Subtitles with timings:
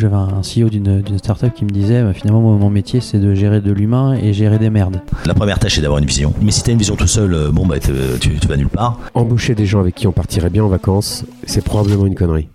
[0.00, 3.18] J'avais un CEO d'une d'une startup qui me disait bah, finalement moi, mon métier c'est
[3.18, 5.02] de gérer de l'humain et gérer des merdes.
[5.26, 6.32] La première tâche est d'avoir une vision.
[6.40, 8.68] Mais si t'as une vision tout seul, euh, bon bah tu, tu- tu vas nulle
[8.70, 8.98] part.
[9.12, 12.48] Embaucher des gens avec qui on partirait bien en vacances, c'est probablement une connerie.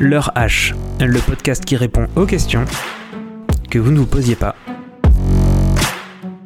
[0.00, 2.64] L'heure H, le podcast qui répond aux questions
[3.70, 4.56] que vous ne vous posiez pas.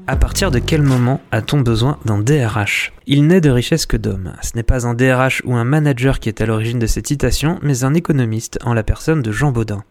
[0.09, 4.33] À partir de quel moment a-t-on besoin d'un DRH Il n'est de richesse que d'hommes.
[4.43, 7.61] Ce n'est pas un DRH ou un manager qui est à l'origine de cette citation,
[7.63, 9.85] mais un économiste en la personne de Jean Baudin.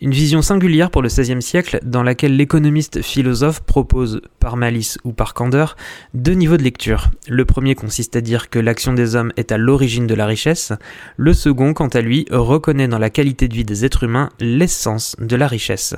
[0.00, 5.12] Une vision singulière pour le XVIe siècle dans laquelle l'économiste philosophe propose, par malice ou
[5.12, 5.76] par candeur,
[6.14, 7.10] deux niveaux de lecture.
[7.28, 10.72] Le premier consiste à dire que l'action des hommes est à l'origine de la richesse,
[11.16, 15.14] le second, quant à lui, reconnaît dans la qualité de vie des êtres humains l'essence
[15.20, 15.94] de la richesse.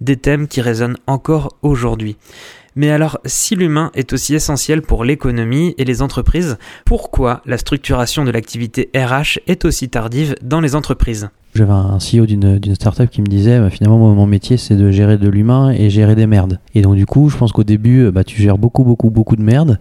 [0.00, 2.16] Des thèmes qui résonnent encore aujourd'hui.
[2.76, 8.24] Mais alors, si l'humain est aussi essentiel pour l'économie et les entreprises, pourquoi la structuration
[8.24, 11.30] de l'activité RH est aussi tardive dans les entreprises?
[11.54, 15.18] J'avais un CEO d'une startup qui me disait bah, finalement mon métier c'est de gérer
[15.18, 16.60] de l'humain et gérer des merdes.
[16.74, 19.36] Et donc du coup je pense qu'au début euh, bah, tu gères beaucoup beaucoup beaucoup
[19.36, 19.78] de merdes.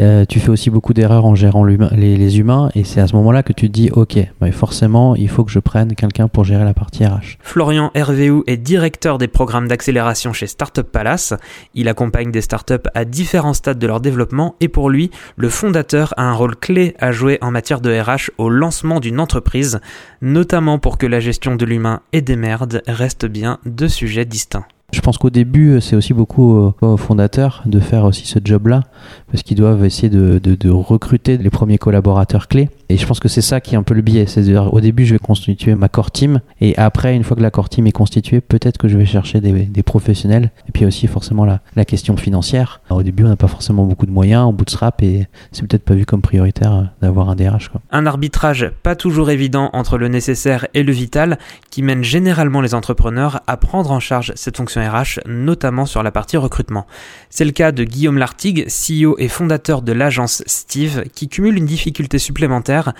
[0.00, 3.42] Euh, tu fais aussi beaucoup d'erreurs en gérant les humains et c'est à ce moment-là
[3.42, 6.64] que tu te dis ok bah, forcément il faut que je prenne quelqu'un pour gérer
[6.64, 7.38] la partie RH.
[7.40, 11.34] Florian Hervéou est directeur des programmes d'accélération chez Startup Palace.
[11.74, 16.14] Il accompagne des startups à différents stades de leur développement et pour lui, le fondateur
[16.16, 19.80] a un rôle clé à jouer en matière de RH au lancement d'une entreprise,
[20.24, 24.66] notamment pour que la gestion de l'humain et des merdes reste bien deux sujets distincts.
[24.94, 28.84] Je pense qu'au début, euh, c'est aussi beaucoup aux fondateurs de faire aussi ce job-là,
[29.28, 32.70] parce qu'ils doivent essayer de, recruter les premiers collaborateurs clés.
[32.88, 34.26] Et je pense que c'est ça qui est un peu le biais.
[34.26, 37.50] C'est-à-dire, au début, je vais constituer ma core team, et après, une fois que la
[37.50, 40.52] core team est constituée, peut-être que je vais chercher des, professionnels.
[40.68, 42.80] Et puis aussi, forcément, la, question financière.
[42.88, 45.94] Au début, on n'a pas forcément beaucoup de moyens, on bootstrap, et c'est peut-être pas
[45.94, 47.72] vu comme prioritaire euh, d'avoir un DRH.
[47.90, 51.38] Un arbitrage pas toujours évident entre le nécessaire et le vital
[51.70, 54.83] qui mène généralement les entrepreneurs à prendre en charge cette fonction
[55.26, 56.86] Notamment sur la partie recrutement.
[57.30, 61.66] C'est le cas de Guillaume Lartigue, CEO et fondateur de l'agence Steve, qui cumule une
[61.66, 62.92] difficulté supplémentaire,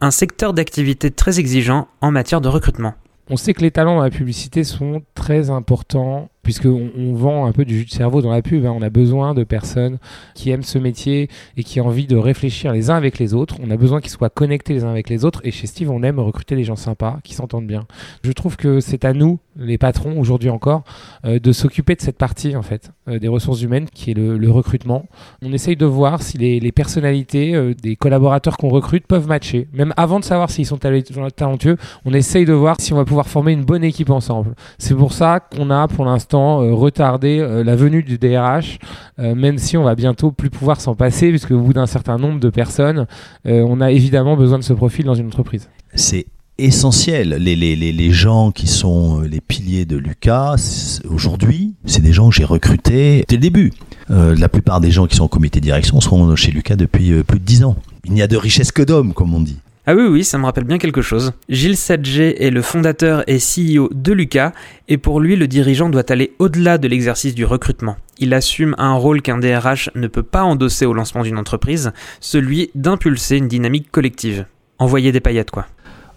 [0.00, 2.94] un secteur d'activité très exigeant en matière de recrutement.
[3.30, 7.52] On sait que les talents dans la publicité sont très importants puisqu'on on vend un
[7.52, 8.66] peu du jus de cerveau dans la pub.
[8.66, 8.74] hein.
[8.76, 9.98] On a besoin de personnes
[10.34, 13.56] qui aiment ce métier et qui ont envie de réfléchir les uns avec les autres.
[13.62, 15.40] On a besoin qu'ils soient connectés les uns avec les autres.
[15.44, 17.86] Et chez Steve, on aime recruter des gens sympas, qui s'entendent bien.
[18.24, 20.82] Je trouve que c'est à nous, les patrons, aujourd'hui encore,
[21.24, 24.50] euh, de s'occuper de cette partie, en fait, euh, des ressources humaines, qui est le,
[24.50, 25.06] recrutement.
[25.42, 29.68] On essaye de voir si les, les personnalités euh, des collaborateurs qu'on recrute peuvent matcher.
[29.72, 33.04] Même avant de savoir s'ils sont talent- talentueux, on essaye de voir si on va
[33.04, 34.54] pouvoir former une bonne équipe ensemble.
[34.78, 38.78] C'est pour ça qu'on a pour l'instant euh, retardé euh, la venue du DRH,
[39.18, 42.18] euh, même si on va bientôt plus pouvoir s'en passer, puisque au bout d'un certain
[42.18, 43.06] nombre de personnes,
[43.44, 45.68] on a évidemment besoin de ce profil dans une entreprise.
[45.94, 46.26] C'est
[46.58, 47.36] essentiel.
[47.40, 52.28] Les, les, les, les gens qui sont les piliers de Lucas, aujourd'hui, c'est des gens
[52.30, 53.72] que j'ai recrutés dès le début.
[54.08, 57.38] La plupart des gens qui sont au comité de direction seront chez Lucas depuis plus
[57.38, 57.76] de 10 ans.
[58.04, 59.58] Il n'y a de richesse que d'hommes, comme on dit.
[59.84, 61.32] Ah oui, oui, ça me rappelle bien quelque chose.
[61.48, 64.52] Gilles Sadger est le fondateur et CEO de Lucas,
[64.86, 67.96] et pour lui, le dirigeant doit aller au-delà de l'exercice du recrutement.
[68.18, 72.70] Il assume un rôle qu'un DRH ne peut pas endosser au lancement d'une entreprise, celui
[72.76, 74.46] d'impulser une dynamique collective.
[74.78, 75.66] Envoyer des paillettes, quoi.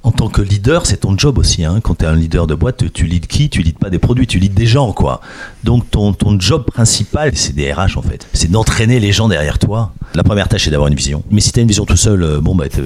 [0.06, 1.66] En tant que leader, c'est ton job aussi.
[1.66, 1.80] Hein.
[1.82, 3.50] Quand tu es un leader de boîte, tu, leads qui?
[3.50, 5.20] Tu leads pas des produits, tu leads des gens, quoi.
[5.64, 8.28] Donc ton, ton job principal, c'est des RH en fait.
[8.34, 9.94] C'est d'entraîner les gens derrière toi.
[10.14, 11.24] La première tâche, c'est d'avoir une vision.
[11.32, 12.82] Mais si tu as une vision tout seul, euh, bon, bah, tu,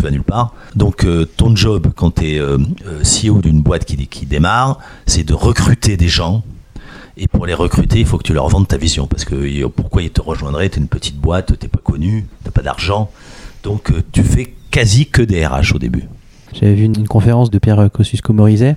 [0.00, 0.54] vas nulle part.
[0.76, 5.34] Donc euh, ton job, quand tu es CEO d'une boîte qui, qui démarre, c'est de
[5.34, 6.42] recruter des gens.
[7.16, 9.06] Et pour les recruter, il faut que tu leur vendes ta vision.
[9.06, 10.70] Parce que euh, pourquoi ils te rejoindraient?
[10.70, 13.10] Tu es une petite boîte, tu pas connu, tu pas d'argent.
[13.62, 16.04] Donc euh, tu fais quasi que des RH au début.
[16.52, 18.76] J'avais vu une, conférence de Pierre Kosciusko-Morizet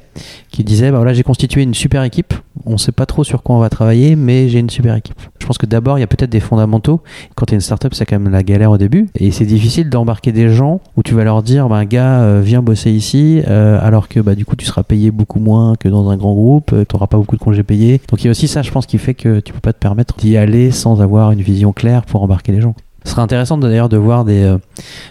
[0.49, 2.33] qui disait bah voilà, j'ai constitué une super équipe.
[2.65, 5.19] On sait pas trop sur quoi on va travailler, mais j'ai une super équipe.
[5.39, 7.01] Je pense que d'abord, il y a peut-être des fondamentaux.
[7.35, 9.09] Quand tu es une startup, c'est quand même la galère au début.
[9.15, 12.61] Et c'est difficile d'embarquer des gens où tu vas leur dire bah, gars, euh, viens
[12.61, 16.09] bosser ici, euh, alors que bah, du coup, tu seras payé beaucoup moins que dans
[16.09, 17.99] un grand groupe, tu n'auras pas beaucoup de congés payés.
[18.09, 19.79] Donc il y a aussi ça, je pense, qui fait que tu peux pas te
[19.79, 22.75] permettre d'y aller sans avoir une vision claire pour embarquer les gens.
[23.03, 24.57] Ce serait intéressant d'ailleurs de voir des, euh,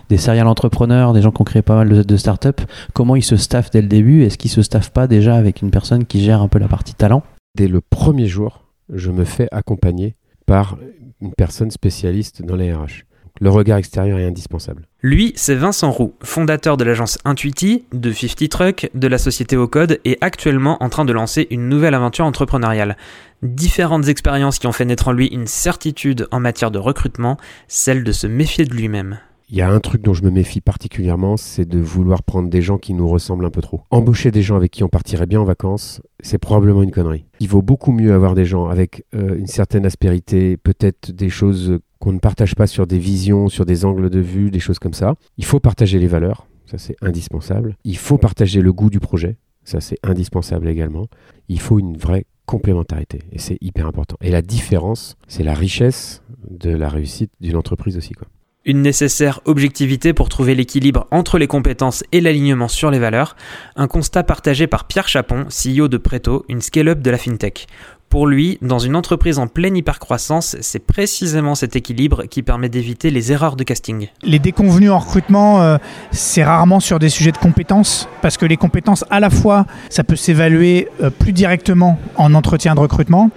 [0.09, 2.63] des serial entrepreneurs, des gens qui ont créé pas mal de, de startups,
[2.95, 4.23] comment ils se staffent dès le début?
[4.23, 6.95] Est-ce qu'ils se staffent pas déjà avec une personne qui gère un peu la partie
[6.95, 7.23] talent?
[7.55, 10.17] Dès le premier jour, je me fais accompagner
[10.47, 10.79] par
[11.21, 13.05] une personne spécialiste dans les RH.
[13.41, 14.87] Le regard extérieur est indispensable.
[15.03, 19.69] Lui, c'est Vincent Roux, fondateur de l'agence Intuiti, de 50 Truck, de la société Au
[20.05, 22.97] et actuellement en train de lancer une nouvelle aventure entrepreneuriale.
[23.43, 27.37] Différentes expériences qui ont fait naître en lui une certitude en matière de recrutement,
[27.69, 29.19] celle de se méfier de lui-même.
[29.53, 32.63] Il y a un truc dont je me méfie particulièrement, c'est de vouloir prendre des
[32.63, 33.83] gens qui nous ressemblent un peu trop.
[33.91, 37.27] Embaucher des gens avec qui on partirait bien en vacances, c'est probablement une connerie.
[37.39, 41.81] Il vaut beaucoup mieux avoir des gens avec euh, une certaine aspérité, peut-être des choses
[41.99, 44.95] qu'on ne partage pas sur des visions, sur des angles de vue, des choses comme
[44.95, 45.17] ça.
[45.37, 47.77] Il faut partager les valeurs, ça c'est indispensable.
[47.85, 51.09] Il faut partager le goût du projet, ça c'est indispensable également.
[51.51, 54.17] Il faut une vraie complémentarité et c'est hyper important.
[54.23, 58.15] Et la différence, c'est la richesse de la réussite d'une entreprise aussi.
[58.15, 58.29] Quoi.
[58.65, 63.35] Une nécessaire objectivité pour trouver l'équilibre entre les compétences et l'alignement sur les valeurs,
[63.75, 67.67] un constat partagé par Pierre Chapon, CEO de Preto, une scale-up de la fintech.
[68.09, 73.11] Pour lui, dans une entreprise en pleine hypercroissance, c'est précisément cet équilibre qui permet d'éviter
[73.11, 74.11] les erreurs de casting.
[74.23, 75.79] Les déconvenus en recrutement, euh,
[76.13, 80.05] c'est rarement sur des sujets de compétences, parce que les compétences, à la fois, ça
[80.05, 83.31] peut s'évaluer euh, plus directement en entretien de recrutement,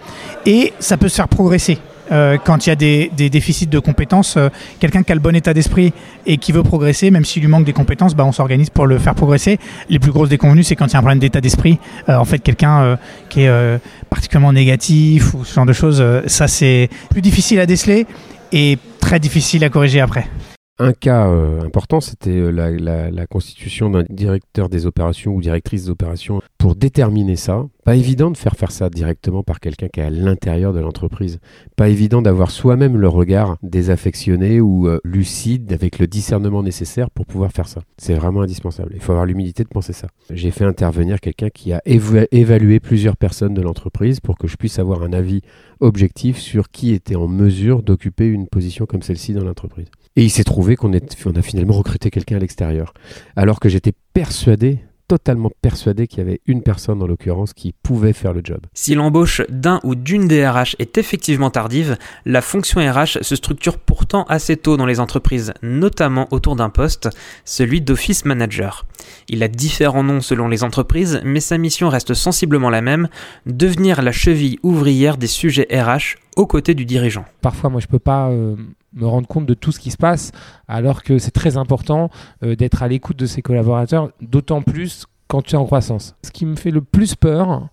[0.46, 1.80] et ça peut se faire progresser.
[2.12, 4.50] Euh, quand il y a des, déficits de compétences, euh,
[4.80, 5.94] quelqu'un qui a le bon état d'esprit
[6.26, 8.98] et qui veut progresser, même s'il lui manque des compétences, bah, on s'organise pour le
[9.00, 9.60] faire progresser.
[9.90, 11.80] Les plus grosses déconvenues, c'est quand il y a un problème d'état d'esprit.
[12.10, 12.98] Euh, en fait, quelqu'un
[13.30, 13.80] qui est
[14.10, 18.06] particulièrement négatif ou ce genre de choses, ça c'est plus difficile à déceler
[18.52, 20.28] et très difficile à corriger après.
[20.78, 21.28] Un cas
[21.64, 27.38] important, c'était la, la, constitution d'un directeur des opérations ou directrice des opérations pour déterminer
[27.38, 27.66] ça.
[27.86, 31.40] Pas évident de faire faire ça directement par quelqu'un qui est à l'intérieur de l'entreprise.
[31.78, 37.26] Pas évident d'avoir soi-même le regard désaffectionné ou euh, lucide avec le discernement nécessaire pour
[37.26, 37.80] pouvoir faire ça.
[37.98, 38.92] C'est vraiment indispensable.
[38.96, 40.08] Il faut avoir l'humilité de penser ça.
[40.30, 44.78] J'ai fait intervenir quelqu'un qui a évalué plusieurs personnes de l'entreprise pour que je puisse
[44.78, 45.40] avoir un avis
[45.80, 49.88] objectif sur qui était en mesure d'occuper une position comme celle-ci dans l'entreprise.
[50.16, 52.94] Et il s'est trouvé qu'on a finalement recruté quelqu'un à l'extérieur.
[53.36, 58.14] Alors que j'étais persuadé totalement persuadé qu'il y avait une personne en l'occurrence qui pouvait
[58.14, 58.60] faire le job.
[58.74, 64.24] Si l'embauche d'un ou d'une DRH est effectivement tardive, la fonction RH se structure pourtant
[64.24, 67.10] assez tôt dans les entreprises, notamment autour d'un poste,
[67.44, 68.86] celui d'office manager.
[69.30, 73.08] Il a différents noms selon les entreprises, mais sa mission reste sensiblement la même,
[73.46, 77.26] devenir la cheville ouvrière des sujets RH aux côtés du dirigeant.
[77.42, 78.56] Parfois, moi, je peux pas euh,
[78.96, 80.32] me rendre compte de tout ce qui se passe,
[80.68, 82.10] alors que c'est très important
[82.44, 86.16] euh, d'être à l'écoute de ses collaborateurs, d'autant plus quand tu es en croissance.
[86.24, 87.70] Ce qui me fait le plus peur,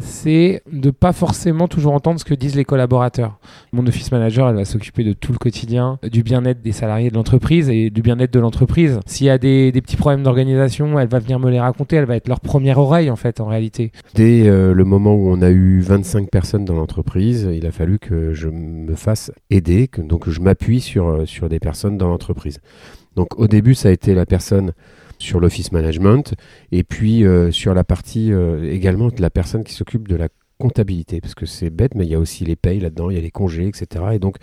[0.00, 3.38] c'est de pas forcément toujours entendre ce que disent les collaborateurs.
[3.72, 7.14] Mon office manager, elle va s'occuper de tout le quotidien, du bien-être des salariés de
[7.14, 9.00] l'entreprise et du bien-être de l'entreprise.
[9.06, 12.16] S'il y a des, petits problèmes d'organisation, elle va venir me les raconter, elle va
[12.16, 13.92] être leur première oreille en fait en réalité.
[14.14, 17.98] Dès euh, le moment où on a eu 25 personnes dans l'entreprise, il a fallu
[17.98, 22.08] que je me fasse aider, que, donc je m'appuie sur, euh, sur des personnes dans
[22.08, 22.60] l'entreprise.
[23.16, 24.72] Donc au début, ça a été la personne
[25.18, 26.34] sur l'office management
[26.72, 30.28] et puis euh, sur la partie euh, également de la personne qui s'occupe de la
[30.58, 33.18] comptabilité parce que c'est bête mais il y a aussi les payes là-dedans, il y
[33.18, 34.04] a les congés etc.
[34.12, 34.36] Et donc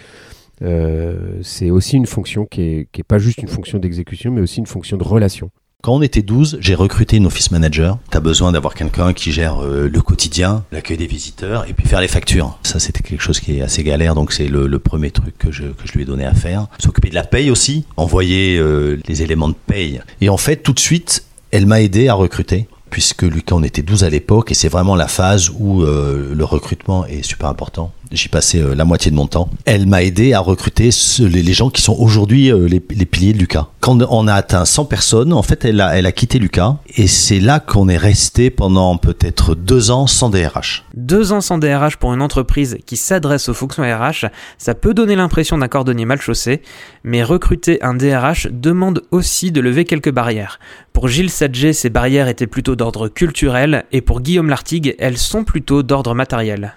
[0.61, 4.41] euh, c'est aussi une fonction qui est, qui est pas juste une fonction d'exécution mais
[4.41, 5.51] aussi une fonction de relation.
[5.81, 7.97] Quand on était 12, j'ai recruté une office manager.
[8.11, 11.87] Tu as besoin d'avoir quelqu'un qui gère euh, le quotidien, l'accueil des visiteurs et puis
[11.87, 12.55] faire les factures.
[12.61, 15.63] Ça, c'était quelque chose qui est assez galère, donc c'est le, premier truc que je,
[15.63, 16.67] que je lui ai donné à faire.
[16.77, 20.01] S'occuper de la paye aussi, envoyer euh, les éléments de paye.
[20.21, 23.81] Et en fait, tout de suite, elle m'a aidé à recruter puisque Lucas, on était
[23.81, 27.91] 12 à l'époque, et c'est vraiment la phase où euh, le recrutement est super important.
[28.11, 29.49] J'y passais euh, la moitié de mon temps.
[29.65, 33.67] Elle m'a aidé à recruter les, gens qui sont aujourd'hui euh, les, piliers de Lucas.
[33.79, 37.59] Quand on a atteint 100 personnes, en fait, elle a, quitté Lucas, et c'est là
[37.59, 40.83] qu'on est resté pendant peut-être deux ans sans DRH.
[40.93, 45.15] Deux ans sans DRH pour une entreprise qui s'adresse aux fonctions RH, ça peut donner
[45.15, 46.61] l'impression d'un cordonnier mal chaussé,
[47.03, 50.59] mais recruter un DRH demande aussi de lever quelques barrières.
[50.91, 55.43] Pour Gilles Sadger, ces barrières étaient plutôt d'ordre culturel et pour Guillaume Lartigue, elles sont
[55.45, 56.75] plutôt d'ordre matériel.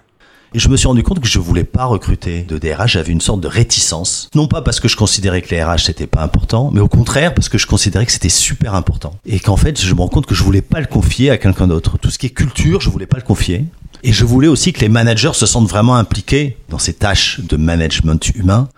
[0.56, 3.20] Et je me suis rendu compte que je voulais pas recruter de DRH, j'avais une
[3.20, 4.30] sorte de réticence.
[4.37, 7.34] Non pas parce que je considérais que les RH c'était pas important, mais au contraire
[7.34, 9.18] parce que je considérais que c'était super important.
[9.26, 11.66] Et qu'en fait, je me rends compte que je voulais pas le confier à quelqu'un
[11.66, 11.99] d'autre.
[11.99, 13.64] Tout ce qui est culture, je voulais pas le confier.
[14.04, 17.56] Et je voulais aussi que les managers se sentent vraiment impliqués dans ces tâches de
[17.56, 18.68] management humain.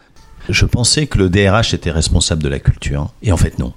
[0.49, 3.13] Je pensais que le DRH était responsable de la culture.
[3.23, 3.75] Et en fait, non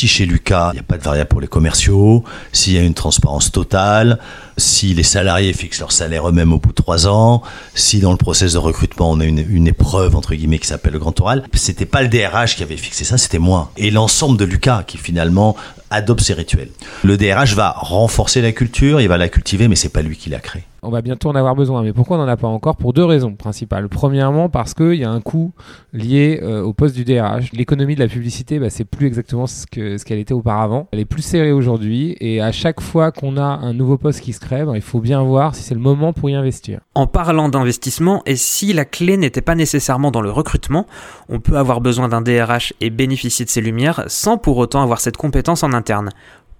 [0.00, 2.80] si chez Lucas, il n'y a pas de variable pour les commerciaux, s'il y a
[2.80, 4.18] une transparence totale,
[4.56, 7.42] si les salariés fixent leur salaire eux-mêmes au bout de trois ans,
[7.74, 10.98] si dans le process de recrutement on a une, épreuve entre guillemets qui s'appelle le
[10.98, 14.46] grand oral, c'était pas le DRH qui avait fixé ça, c'était moi et l'ensemble de
[14.46, 15.54] Lucas qui finalement
[15.90, 16.70] adopte ces rituels.
[17.04, 20.30] Le DRH va renforcer la culture, il va la cultiver, mais c'est pas lui qui
[20.30, 20.62] l'a créé.
[20.82, 21.82] On va bientôt en avoir besoin.
[21.82, 23.88] Mais pourquoi on n'en a pas encore Pour deux raisons principales.
[23.88, 25.52] Premièrement, parce qu'il y a un coût
[25.92, 27.52] lié euh, au poste du DRH.
[27.52, 30.88] L'économie de la publicité, bah, c'est plus exactement ce qu'elle était auparavant.
[30.92, 32.16] Elle est plus serrée aujourd'hui.
[32.20, 35.00] Et à chaque fois qu'on a un nouveau poste qui se crée, bah, il faut
[35.00, 36.80] bien voir si c'est le moment pour y investir.
[36.94, 40.86] En parlant d'investissement, et si la clé n'était pas nécessairement dans le recrutement,
[41.28, 45.00] on peut avoir besoin d'un DRH et bénéficier de ses lumières sans pour autant avoir
[45.00, 46.10] cette compétence en interne.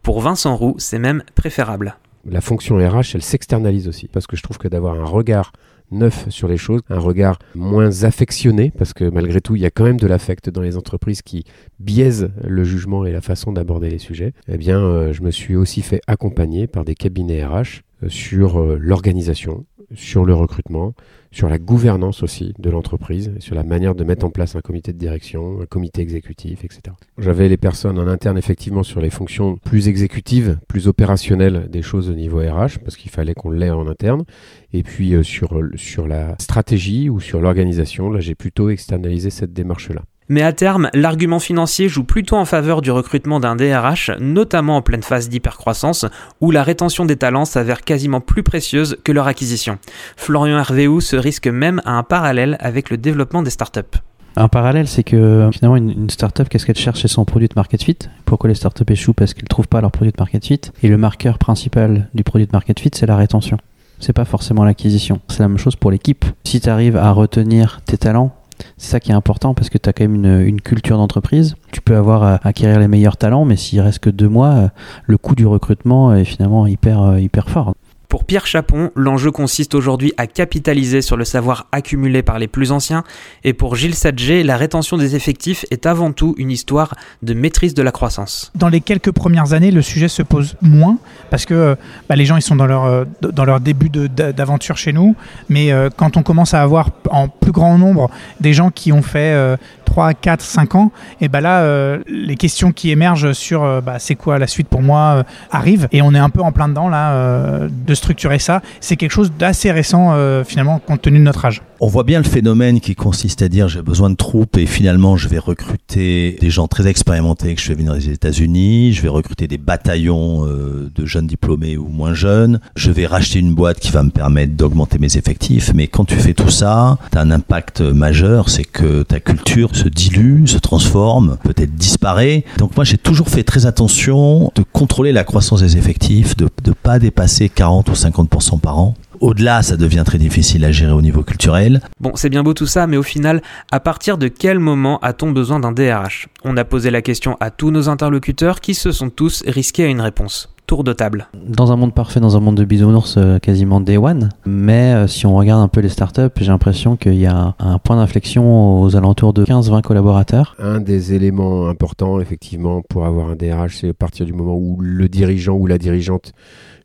[0.02, 1.96] Pour Vincent Roux, c'est même préférable.
[2.28, 5.52] La fonction RH, elle s'externalise aussi, parce que je trouve que d'avoir un regard
[5.90, 9.70] neuf sur les choses, un regard moins affectionné, parce que malgré tout, il y a
[9.70, 11.44] quand même de l'affect dans les entreprises qui
[11.78, 15.56] biaisent le jugement et la façon d'aborder les sujets, eh bien, euh, je me suis
[15.56, 20.94] aussi fait accompagner par des cabinets RH euh, sur euh, l'organisation, sur le recrutement,
[21.32, 24.92] sur la gouvernance aussi de l'entreprise, sur la manière de mettre en place un comité
[24.92, 26.82] de direction, un comité exécutif, etc.
[27.18, 32.10] J'avais les personnes en interne effectivement sur les fonctions plus exécutives, plus opérationnelles des choses
[32.10, 34.24] au niveau RH, parce qu'il fallait qu'on l'ait en interne.
[34.72, 39.52] Et puis euh, sur, sur la stratégie ou sur l'organisation, là j'ai plutôt externalisé cette
[39.52, 40.02] démarche-là.
[40.30, 44.80] Mais à terme, l'argument financier joue plutôt en faveur du recrutement d'un DRH, notamment en
[44.80, 46.06] pleine phase d'hypercroissance,
[46.40, 49.80] où la rétention des talents s'avère quasiment plus précieuse que leur acquisition.
[50.16, 53.98] Florian Hervéou se risque même à un parallèle avec le développement des startups.
[54.36, 57.02] Un parallèle, c'est que finalement, une, startup, qu'est-ce qu'elle cherche?
[57.02, 57.98] C'est son produit de market fit.
[58.24, 59.14] Pourquoi les startups échouent?
[59.14, 60.60] Parce qu'elles ne trouvent pas leur produit de market fit.
[60.84, 63.56] Et le marqueur principal du produit de market fit, c'est la rétention.
[63.98, 65.20] C'est pas forcément l'acquisition.
[65.26, 66.24] C'est la même chose pour l'équipe.
[66.44, 68.32] Si tu arrives à retenir tes talents,
[68.76, 71.56] c'est ça qui est important parce que tu as quand même une, culture d'entreprise.
[71.72, 74.68] Tu peux avoir à acquérir les meilleurs talents, mais s'il reste que deux mois, euh,
[75.06, 77.74] le coût du recrutement est finalement hyper, euh, hyper fort.
[78.10, 82.72] Pour Pierre Chapon, l'enjeu consiste aujourd'hui à capitaliser sur le savoir accumulé par les plus
[82.72, 83.04] anciens,
[83.44, 87.72] et pour Gilles Sadger, la rétention des effectifs est avant tout une histoire de maîtrise
[87.72, 88.50] de la croissance.
[88.56, 90.98] Dans les quelques premières années, le sujet se pose moins
[91.30, 91.76] parce que
[92.08, 95.14] bah, les gens ils sont dans leur, euh, dans leur début d'aventure chez nous,
[95.48, 99.02] mais euh, quand on commence à avoir en plus grand nombre des gens qui ont
[99.02, 99.56] fait euh,
[99.90, 103.98] 3, 4, 5 ans, et bah là, euh, les questions qui émergent sur euh, bah,
[103.98, 106.68] c'est quoi la suite pour moi euh, arrivent, et on est un peu en plein
[106.68, 108.62] dedans là euh, de structurer ça.
[108.80, 111.62] C'est quelque chose d'assez récent euh, finalement compte tenu de notre âge.
[111.82, 115.16] On voit bien le phénomène qui consiste à dire j'ai besoin de troupes et finalement
[115.16, 119.08] je vais recruter des gens très expérimentés que je vais venir des États-Unis, je vais
[119.08, 123.80] recruter des bataillons euh, de jeunes diplômés ou moins jeunes, je vais racheter une boîte
[123.80, 125.72] qui va me permettre d'augmenter mes effectifs.
[125.74, 129.74] Mais quand tu fais tout ça, tu as un impact majeur, c'est que ta culture
[129.74, 132.44] se dilue, se transforme, peut-être disparaît.
[132.58, 136.72] Donc moi j'ai toujours fait très attention de contrôler la croissance des effectifs, de ne
[136.72, 138.94] pas dépasser 40 ou 50% par an.
[139.20, 141.82] Au-delà, ça devient très difficile à gérer au niveau culturel.
[142.00, 145.30] Bon, c'est bien beau tout ça, mais au final, à partir de quel moment a-t-on
[145.30, 149.10] besoin d'un DRH On a posé la question à tous nos interlocuteurs qui se sont
[149.10, 150.48] tous risqués à une réponse.
[150.70, 151.26] Tour de table.
[151.34, 154.28] Dans un monde parfait, dans un monde de bisounours, euh, quasiment day one.
[154.46, 157.78] Mais euh, si on regarde un peu les startups, j'ai l'impression qu'il y a un
[157.78, 160.54] point d'inflexion aux alentours de 15-20 collaborateurs.
[160.60, 164.78] Un des éléments importants, effectivement, pour avoir un DRH, c'est à partir du moment où
[164.80, 166.34] le dirigeant ou la dirigeante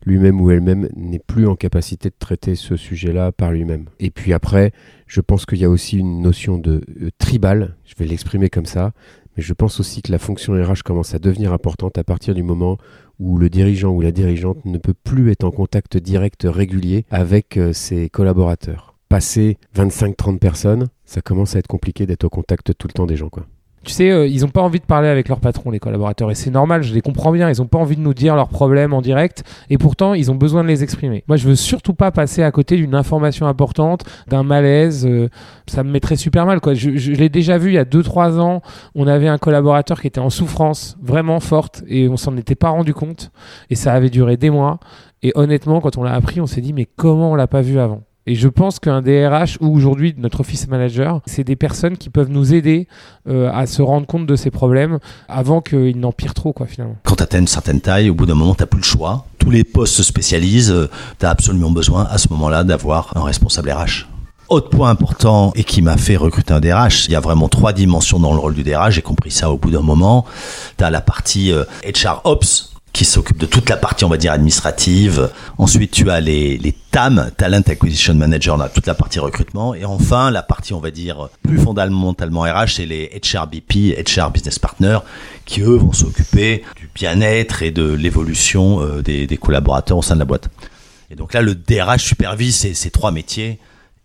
[0.04, 3.84] lui-même ou elle-même n'est plus en capacité de traiter ce sujet-là par lui-même.
[4.00, 4.72] Et puis après,
[5.06, 8.66] je pense qu'il y a aussi une notion de euh, tribal, je vais l'exprimer comme
[8.66, 8.90] ça,
[9.36, 12.42] mais je pense aussi que la fonction RH commence à devenir importante à partir du
[12.42, 12.78] moment
[13.18, 17.56] où le dirigeant ou la dirigeante ne peut plus être en contact direct régulier avec
[17.56, 18.94] euh, ses collaborateurs.
[19.08, 23.16] Passer 25-30 personnes, ça commence à être compliqué d'être au contact tout le temps des
[23.16, 23.28] gens.
[23.28, 23.46] Quoi.
[23.86, 26.34] Tu sais, euh, ils n'ont pas envie de parler avec leur patron, les collaborateurs, et
[26.34, 27.48] c'est normal, je les comprends bien.
[27.48, 30.34] Ils n'ont pas envie de nous dire leurs problèmes en direct, et pourtant, ils ont
[30.34, 31.22] besoin de les exprimer.
[31.28, 35.06] Moi, je veux surtout pas passer à côté d'une information importante, d'un malaise.
[35.06, 35.28] euh,
[35.68, 36.74] ça me mettrait super mal, quoi.
[36.74, 38.60] Je, je l'ai déjà vu il y a 2-3 ans.
[38.96, 42.70] On avait un collaborateur qui était en souffrance vraiment forte, et on s'en était pas
[42.70, 43.30] rendu compte,
[43.70, 44.80] et ça avait duré des mois.
[45.22, 47.78] Et honnêtement, quand on l'a appris, on s'est dit, mais comment on l'a pas vu
[47.78, 48.02] avant?
[48.26, 52.30] Et je pense qu'un DRH ou aujourd'hui notre office manager, c'est des personnes qui peuvent
[52.30, 52.88] nous aider
[53.28, 56.96] euh, à se rendre compte de ces problèmes avant qu'ils n'empirent trop, quoi, finalement.
[57.04, 59.26] Quand tu atteins une certaine taille, au bout d'un moment, tu n'as plus le choix.
[59.38, 60.74] Tous les postes se spécialisent.
[61.18, 64.06] Tu as absolument besoin à ce moment-là d'avoir un responsable RH.
[64.48, 67.72] Autre point important et qui m'a fait recruter un DRH, il y a vraiment trois
[67.72, 68.94] dimensions dans le rôle du DRH.
[68.94, 70.24] J'ai compris ça au bout d'un moment.
[70.78, 74.16] Tu as la partie euh, HR Ops qui s'occupe de toute la partie, on va
[74.16, 75.30] dire, administrative.
[75.58, 79.74] Ensuite, tu as les, les TAM, Talent Acquisition Manager, là, toute la partie recrutement.
[79.74, 84.58] Et enfin, la partie, on va dire, plus fondamentalement RH, c'est les HRBP, HR Business
[84.58, 85.00] Partner,
[85.44, 90.20] qui eux vont s'occuper du bien-être et de l'évolution euh, des, collaborateurs au sein de
[90.20, 90.48] la boîte.
[91.10, 93.58] Et donc là, le DRH supervise ces, ces trois métiers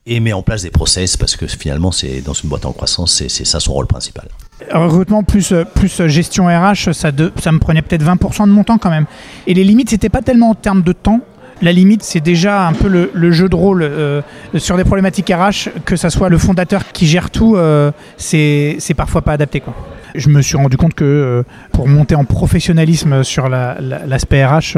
[0.06, 3.24] et met en place des process parce que finalement, c'est dans une boîte en croissance,
[3.26, 4.28] c'est ça son rôle principal.
[4.72, 5.64] Recrutement plus, euh,
[6.00, 9.06] euh, gestion RH, ça, de- ça me prenait peut-être 20% de mon temps quand même.
[9.48, 11.20] Et les limites, c'était pas tellement en termes de temps,
[11.62, 14.22] la limite, c'est déjà un peu le, jeu de rôle euh,
[14.58, 19.22] sur des problématiques RH, que ça soit le fondateur qui gère tout, euh, c'est parfois
[19.22, 19.60] pas adapté.
[19.60, 19.76] Quoi.
[20.16, 24.78] Je me suis rendu compte que euh, pour monter en professionnalisme sur l'aspect RH,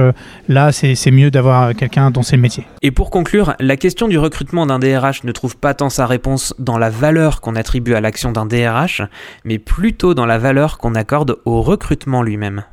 [0.49, 2.65] là, c'est mieux d'avoir quelqu'un dont c'est le métier.
[2.81, 6.53] Et pour conclure, la question du recrutement d'un DRH ne trouve pas tant sa réponse
[6.59, 9.01] dans la valeur qu'on attribue à l'action d'un DRH,
[9.45, 12.63] mais plutôt dans la valeur qu'on accorde au recrutement lui-même.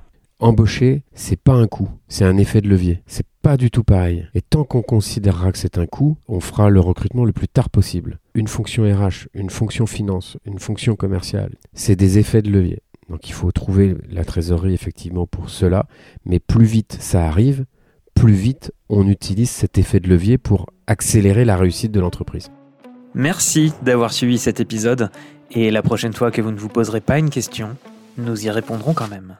[0.40, 3.02] Embaucher, c'est pas un coût, c'est un effet de levier.
[3.06, 4.26] C'est pas du tout pareil.
[4.34, 7.68] Et tant qu'on considérera que c'est un coût, on fera le recrutement le plus tard
[7.68, 8.18] possible.
[8.34, 12.80] Une fonction RH, une fonction finance, une fonction commerciale, c'est des effets de levier.
[13.10, 15.84] Donc il faut trouver la trésorerie effectivement pour cela,
[16.24, 17.66] mais plus vite ça arrive,
[18.14, 22.50] plus vite on utilise cet effet de levier pour accélérer la réussite de l'entreprise.
[23.12, 25.10] Merci d'avoir suivi cet épisode
[25.50, 27.76] et la prochaine fois que vous ne vous poserez pas une question,
[28.16, 29.36] nous y répondrons quand même.